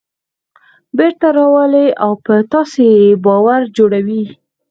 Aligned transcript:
بېرته 0.97 1.27
راولي 1.37 1.87
او 2.03 2.11
په 2.25 2.33
تاسې 2.51 2.83
یې 2.95 3.09
باور 3.25 3.61
جوړوي. 3.77 4.23